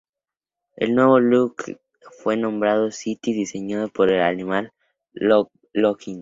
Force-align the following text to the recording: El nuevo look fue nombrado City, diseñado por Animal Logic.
El 0.77 0.95
nuevo 0.95 1.19
look 1.19 1.57
fue 2.23 2.35
nombrado 2.35 2.89
City, 2.89 3.33
diseñado 3.33 3.87
por 3.89 4.11
Animal 4.11 4.73
Logic. 5.13 5.51